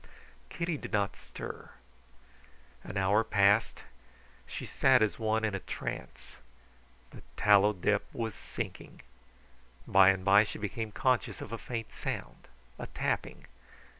Kitty 0.49 0.77
did 0.79 0.91
not 0.91 1.15
stir. 1.15 1.69
An 2.83 2.97
hour 2.97 3.23
passed; 3.23 3.83
she 4.47 4.65
sat 4.65 4.99
as 5.03 5.19
one 5.19 5.45
in 5.45 5.53
a 5.53 5.59
trance. 5.59 6.37
The 7.11 7.21
tallow 7.37 7.71
dip 7.71 8.11
was 8.11 8.33
sinking. 8.33 9.01
By 9.85 10.09
and 10.09 10.25
by 10.25 10.43
she 10.43 10.57
became 10.57 10.91
conscious 10.91 11.39
of 11.39 11.51
a 11.51 11.59
faint 11.59 11.91
sound, 11.93 12.47
a 12.79 12.87
tapping. 12.87 13.45